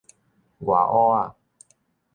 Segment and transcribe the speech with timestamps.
[0.61, 1.35] 外挖仔